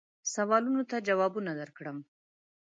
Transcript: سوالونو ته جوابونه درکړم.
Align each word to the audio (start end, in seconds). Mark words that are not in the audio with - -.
سوالونو 0.33 0.81
ته 0.89 0.97
جوابونه 1.07 1.51
درکړم. 1.59 1.97